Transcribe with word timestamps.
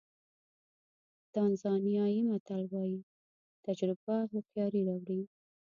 تانزانیایي 1.33 2.19
متل 2.29 2.63
وایي 2.71 2.99
تجربه 3.65 4.15
هوښیاري 4.31 4.81
راوړي. 4.89 5.21